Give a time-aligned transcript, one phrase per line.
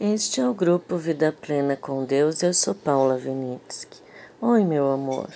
[0.00, 2.42] Este é o grupo Vida Plena com Deus.
[2.42, 4.02] Eu sou Paula Vinitsky.
[4.40, 5.30] Oi, meu amor.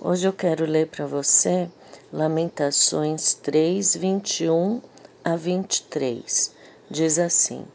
[0.00, 1.68] Hoje eu quero ler para você
[2.12, 4.80] Lamentações 3, 21
[5.24, 6.52] a 23.
[6.88, 7.66] Diz assim: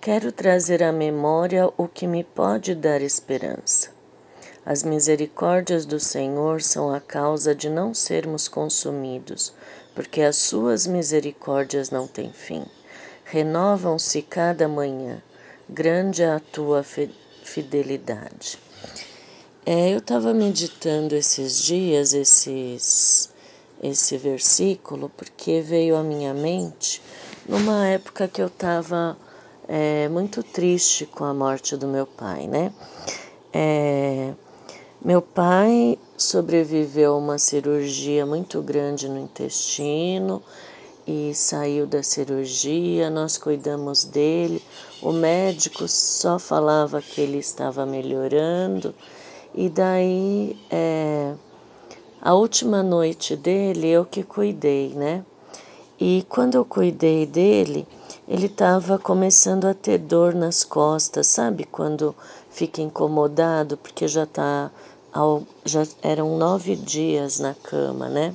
[0.00, 3.90] Quero trazer à memória o que me pode dar esperança.
[4.64, 9.52] As misericórdias do Senhor são a causa de não sermos consumidos,
[9.94, 12.64] porque as suas misericórdias não têm fim.
[13.26, 15.22] Renovam-se cada manhã
[15.72, 16.84] grande é a tua
[17.42, 18.58] fidelidade.
[19.64, 23.30] É, eu estava meditando esses dias esses,
[23.82, 27.00] esse versículo porque veio à minha mente
[27.48, 29.16] numa época que eu estava
[29.68, 32.72] é, muito triste com a morte do meu pai, né?
[33.52, 34.32] É,
[35.04, 40.42] meu pai sobreviveu a uma cirurgia muito grande no intestino
[41.06, 44.62] e saiu da cirurgia, nós cuidamos dele.
[45.02, 48.94] O médico só falava que ele estava melhorando,
[49.52, 51.34] e daí é,
[52.20, 55.24] a última noite dele eu que cuidei, né?
[56.00, 57.86] E quando eu cuidei dele,
[58.28, 61.64] ele estava começando a ter dor nas costas, sabe?
[61.64, 62.14] Quando
[62.50, 64.70] fica incomodado, porque já tá.
[65.64, 68.34] Já eram nove dias na cama, né?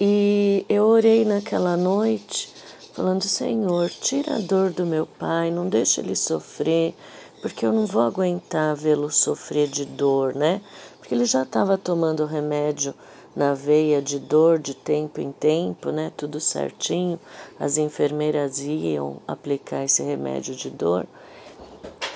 [0.00, 2.54] E eu orei naquela noite,
[2.98, 6.96] falando: Senhor, tira a dor do meu pai, não deixa ele sofrer,
[7.40, 10.60] porque eu não vou aguentar vê-lo sofrer de dor, né?
[10.98, 12.92] Porque ele já estava tomando remédio
[13.36, 16.10] na veia de dor de tempo em tempo, né?
[16.16, 17.20] Tudo certinho.
[17.56, 21.06] As enfermeiras iam aplicar esse remédio de dor.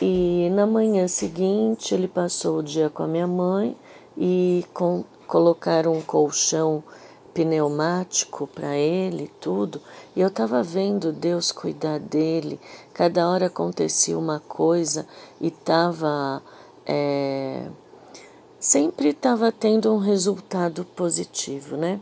[0.00, 3.76] E na manhã seguinte ele passou o dia com a minha mãe
[4.18, 6.82] e com, colocaram um colchão
[7.32, 9.80] pneumático para ele, tudo,
[10.14, 12.60] e eu estava vendo Deus cuidar dele.
[12.92, 15.06] Cada hora acontecia uma coisa
[15.40, 16.42] e estava.
[16.86, 17.66] É,
[18.58, 22.00] sempre estava tendo um resultado positivo, né?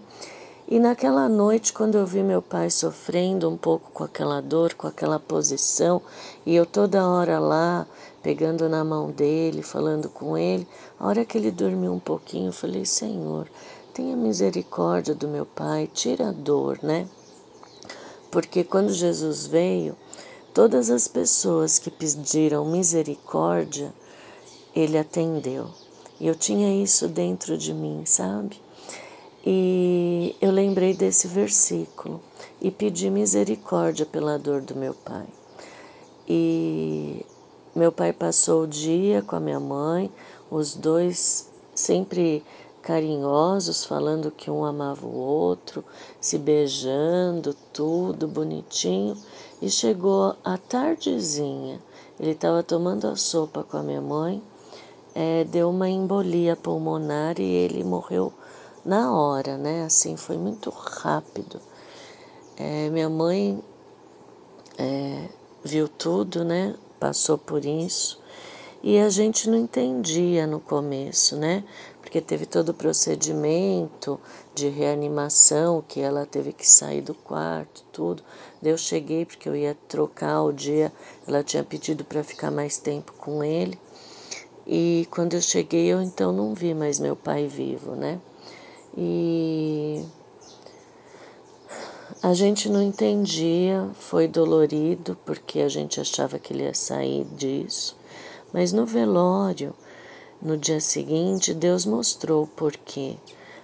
[0.68, 4.86] E naquela noite, quando eu vi meu pai sofrendo um pouco com aquela dor, com
[4.86, 6.00] aquela posição,
[6.46, 7.84] e eu toda hora lá,
[8.22, 10.68] pegando na mão dele, falando com ele,
[10.98, 13.48] a hora que ele dormiu um pouquinho, eu falei: Senhor,
[13.90, 17.06] tenha misericórdia do meu pai, tira a dor, né?
[18.30, 19.96] Porque quando Jesus veio,
[20.54, 23.92] todas as pessoas que pediram misericórdia,
[24.74, 25.68] ele atendeu.
[26.18, 28.60] E eu tinha isso dentro de mim, sabe?
[29.44, 32.20] E eu lembrei desse versículo
[32.60, 35.26] e pedi misericórdia pela dor do meu pai.
[36.28, 37.24] E
[37.74, 40.12] meu pai passou o dia com a minha mãe,
[40.50, 42.44] os dois sempre
[42.82, 45.84] carinhosos, falando que um amava o outro,
[46.20, 49.16] se beijando, tudo bonitinho.
[49.60, 51.80] E chegou a tardezinha,
[52.18, 54.42] ele estava tomando a sopa com a minha mãe,
[55.14, 58.32] é, deu uma embolia pulmonar e ele morreu
[58.84, 59.84] na hora, né?
[59.84, 61.60] Assim, foi muito rápido.
[62.56, 63.62] É, minha mãe
[64.78, 65.28] é,
[65.62, 66.74] viu tudo, né?
[66.98, 68.20] Passou por isso.
[68.82, 71.64] E a gente não entendia no começo, né?
[72.10, 74.18] Porque teve todo o procedimento
[74.52, 78.20] de reanimação, que ela teve que sair do quarto, tudo.
[78.60, 80.92] Eu cheguei porque eu ia trocar o dia,
[81.24, 83.78] ela tinha pedido para ficar mais tempo com ele.
[84.66, 88.20] E quando eu cheguei, eu então não vi mais meu pai vivo, né?
[88.98, 90.04] E
[92.20, 97.96] a gente não entendia, foi dolorido porque a gente achava que ele ia sair disso.
[98.52, 99.72] Mas no velório,
[100.42, 103.16] no dia seguinte, Deus mostrou porque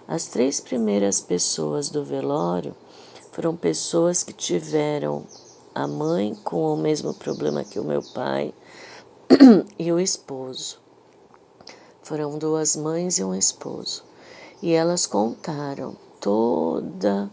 [0.06, 2.74] as três primeiras pessoas do velório
[3.32, 5.24] foram pessoas que tiveram
[5.74, 8.52] a mãe com o mesmo problema que o meu pai
[9.78, 10.78] e o esposo.
[12.02, 14.04] Foram duas mães e um esposo.
[14.62, 17.30] E elas contaram toda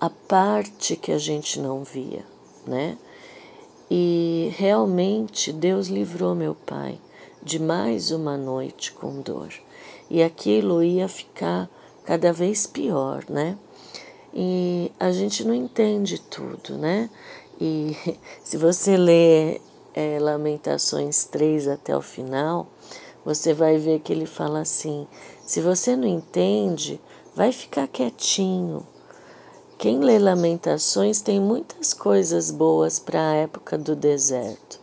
[0.00, 2.24] a parte que a gente não via,
[2.66, 2.96] né?
[3.90, 6.98] E realmente Deus livrou meu pai
[7.42, 9.52] de mais uma noite com dor.
[10.08, 11.68] E aquilo ia ficar
[12.04, 13.58] cada vez pior, né?
[14.32, 17.10] E a gente não entende tudo, né?
[17.60, 17.96] E
[18.44, 19.60] se você ler
[19.92, 22.68] é, Lamentações 3 até o final,
[23.24, 25.06] você vai ver que ele fala assim:
[25.44, 27.00] se você não entende,
[27.34, 28.86] vai ficar quietinho.
[29.78, 34.80] Quem lê Lamentações tem muitas coisas boas para a época do deserto.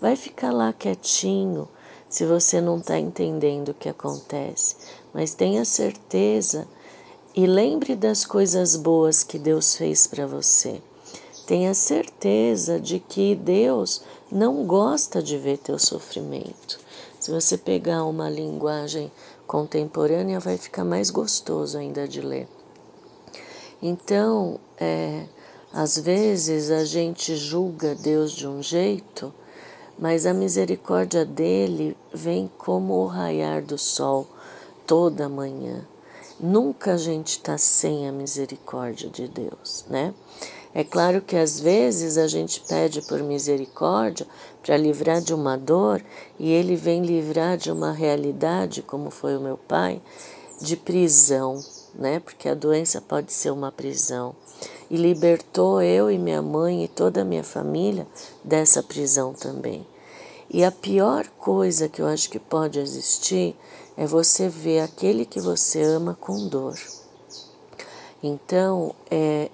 [0.00, 1.68] Vai ficar lá quietinho
[2.10, 4.74] se você não está entendendo o que acontece,
[5.14, 6.66] mas tenha certeza
[7.34, 10.82] e lembre das coisas boas que Deus fez para você.
[11.46, 16.78] tenha certeza de que Deus não gosta de ver teu sofrimento.
[17.18, 19.10] Se você pegar uma linguagem
[19.48, 22.48] contemporânea, vai ficar mais gostoso ainda de ler.
[23.82, 25.26] Então, é,
[25.72, 29.34] às vezes a gente julga Deus de um jeito,
[30.00, 34.26] mas a misericórdia dele vem como o raiar do sol
[34.86, 35.86] toda manhã.
[36.40, 40.14] Nunca a gente está sem a misericórdia de Deus, né?
[40.72, 44.26] É claro que às vezes a gente pede por misericórdia
[44.62, 46.02] para livrar de uma dor
[46.38, 50.00] e ele vem livrar de uma realidade, como foi o meu pai,
[50.58, 51.62] de prisão,
[51.94, 52.20] né?
[52.20, 54.34] Porque a doença pode ser uma prisão.
[54.90, 58.06] E libertou eu e minha mãe e toda a minha família
[58.42, 59.86] dessa prisão também.
[60.50, 63.56] E a pior coisa que eu acho que pode existir
[63.96, 66.76] é você ver aquele que você ama com dor.
[68.22, 69.48] Então, é,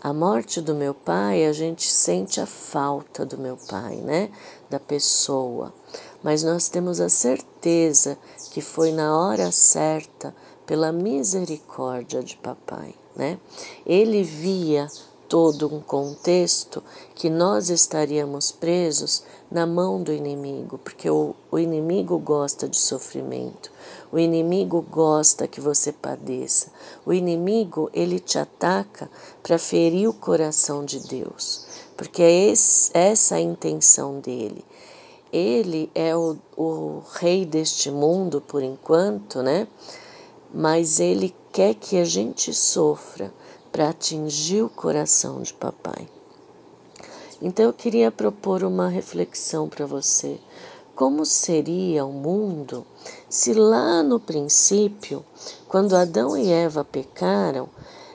[0.00, 4.30] a morte do meu pai, a gente sente a falta do meu pai, né?
[4.70, 5.74] Da pessoa.
[6.22, 8.16] Mas nós temos a certeza
[8.50, 10.34] que foi na hora certa,
[10.66, 13.38] pela misericórdia de papai, né?
[13.84, 14.88] Ele via
[15.28, 16.82] todo um contexto
[17.14, 23.70] que nós estaríamos presos na mão do inimigo, porque o, o inimigo gosta de sofrimento,
[24.10, 26.68] o inimigo gosta que você padeça,
[27.04, 29.10] o inimigo ele te ataca
[29.42, 31.66] para ferir o coração de Deus,
[31.96, 34.64] porque é esse, essa a intenção dele.
[35.30, 39.68] Ele é o, o rei deste mundo por enquanto, né?
[40.54, 43.34] Mas ele quer que a gente sofra
[43.72, 46.08] para atingir o coração de papai.
[47.42, 50.38] Então eu queria propor uma reflexão para você.
[50.94, 52.86] Como seria o mundo
[53.28, 55.24] se lá no princípio,
[55.66, 57.68] quando Adão e Eva pecaram,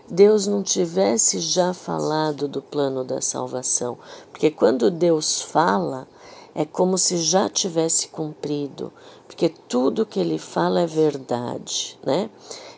[0.07, 3.97] Deus não tivesse já falado do plano da salvação?
[4.31, 6.07] Porque quando Deus fala,
[6.55, 8.93] é como se já tivesse cumprido,
[9.27, 12.29] porque tudo que ele fala é verdade, né?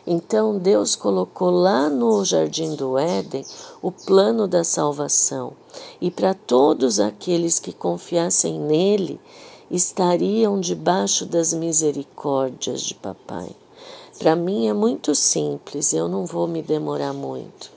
[0.06, 3.44] Então Deus colocou lá no jardim do Éden
[3.82, 5.52] o plano da salvação,
[6.00, 9.20] e para todos aqueles que confiassem nele,
[9.68, 13.50] estariam debaixo das misericórdias de papai.
[14.16, 17.70] Para mim é muito simples, eu não vou me demorar muito.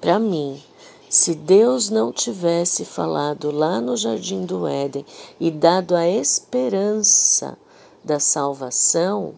[0.00, 0.62] Para mim,
[1.10, 5.04] se Deus não tivesse falado lá no jardim do Éden
[5.40, 7.58] e dado a esperança
[8.04, 9.34] da salvação,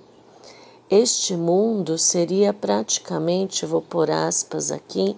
[0.90, 5.16] este mundo seria praticamente, vou pôr aspas aqui,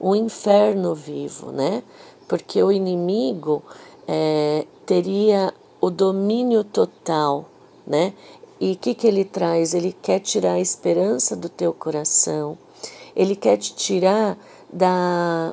[0.00, 1.82] um inferno vivo, né?
[2.26, 3.62] Porque o inimigo
[4.08, 7.44] é, teria o domínio total,
[7.86, 8.14] né?
[8.58, 9.74] E o que, que ele traz?
[9.74, 12.56] Ele quer tirar a esperança do teu coração,
[13.14, 14.38] ele quer te tirar
[14.72, 15.52] da,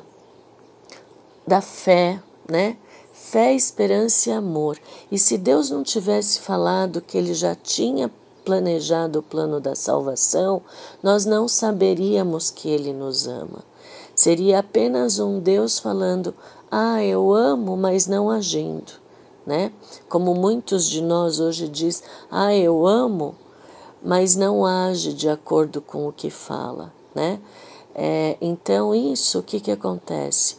[1.46, 2.74] da fé, né?
[3.12, 4.78] Fé, esperança e amor.
[5.12, 8.10] E se Deus não tivesse falado que ele já tinha
[8.48, 10.62] planejado o plano da salvação,
[11.02, 13.62] nós não saberíamos que Ele nos ama.
[14.14, 16.34] Seria apenas um Deus falando:
[16.70, 18.90] Ah, eu amo, mas não agindo.
[19.46, 19.70] Né?
[20.08, 23.34] Como muitos de nós hoje diz: Ah, eu amo,
[24.02, 26.90] mas não age de acordo com o que fala.
[27.14, 27.38] Né?
[27.94, 30.56] É, então, isso o que, que acontece?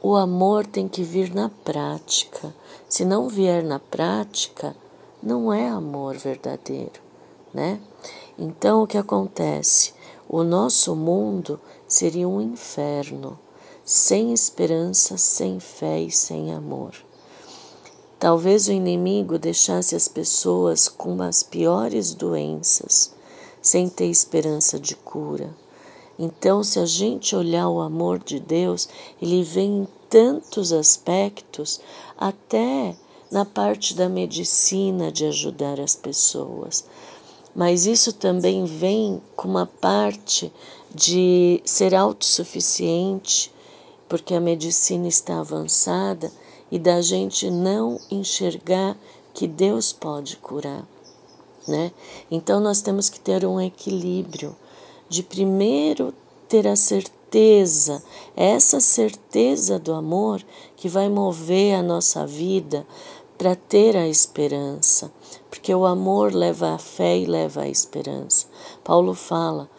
[0.00, 2.54] O amor tem que vir na prática.
[2.88, 4.76] Se não vier na prática,
[5.22, 7.00] não é amor verdadeiro,
[7.52, 7.80] né?
[8.38, 9.92] Então o que acontece?
[10.28, 13.38] O nosso mundo seria um inferno,
[13.84, 16.92] sem esperança, sem fé e sem amor.
[18.18, 23.14] Talvez o inimigo deixasse as pessoas com as piores doenças,
[23.62, 25.54] sem ter esperança de cura.
[26.18, 28.88] Então, se a gente olhar o amor de Deus,
[29.22, 31.80] ele vem em tantos aspectos,
[32.18, 32.96] até
[33.30, 36.84] na parte da medicina de ajudar as pessoas.
[37.54, 40.52] Mas isso também vem com uma parte
[40.94, 43.52] de ser autossuficiente,
[44.08, 46.32] porque a medicina está avançada
[46.70, 48.96] e da gente não enxergar
[49.34, 50.86] que Deus pode curar,
[51.66, 51.92] né?
[52.30, 54.56] Então nós temos que ter um equilíbrio
[55.08, 56.12] de primeiro
[56.48, 57.17] ter a certeza,
[58.36, 60.42] essa certeza do amor
[60.76, 62.86] que vai mover a nossa vida
[63.36, 65.12] para ter a esperança,
[65.50, 68.46] porque o amor leva a fé e leva a esperança.
[68.82, 69.70] Paulo fala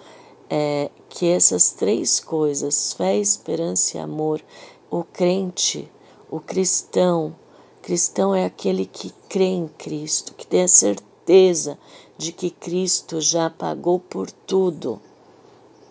[0.50, 4.42] é, que essas três coisas, fé, esperança e amor,
[4.90, 5.92] o crente,
[6.32, 7.36] o cristão,
[7.82, 11.78] cristão é aquele que crê em Cristo, que tem a certeza
[12.18, 15.02] de que Cristo já pagou por tudo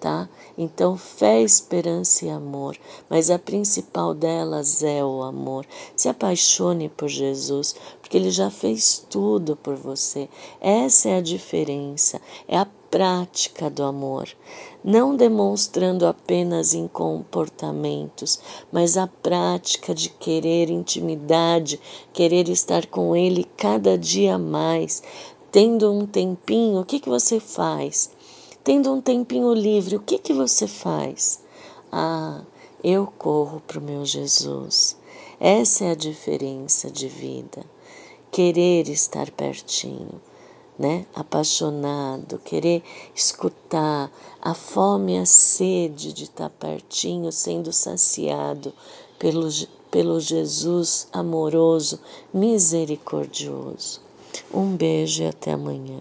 [0.01, 0.29] tá?
[0.57, 2.77] Então, fé, esperança e amor,
[3.09, 5.67] mas a principal delas é o amor.
[5.97, 10.29] Se apaixone por Jesus, porque ele já fez tudo por você.
[10.61, 14.29] Essa é a diferença, é a prática do amor,
[14.83, 18.41] não demonstrando apenas em comportamentos,
[18.73, 21.79] mas a prática de querer intimidade,
[22.13, 25.03] querer estar com ele cada dia mais,
[25.51, 28.11] tendo um tempinho, o que, que você faz?
[28.69, 31.43] Tendo um tempinho livre, o que, que você faz?
[31.91, 32.43] Ah,
[32.85, 34.95] eu corro para o meu Jesus.
[35.41, 37.65] Essa é a diferença de vida.
[38.31, 40.21] Querer estar pertinho,
[40.79, 41.07] né?
[41.15, 42.83] Apaixonado, querer
[43.15, 48.75] escutar, a fome e a sede de estar pertinho, sendo saciado
[49.19, 49.49] pelo,
[49.91, 51.99] pelo Jesus amoroso,
[52.35, 54.03] misericordioso.
[54.53, 56.01] Um beijo e até amanhã.